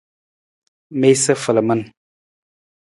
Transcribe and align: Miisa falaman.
Miisa 0.99 1.33
falaman. 1.43 1.81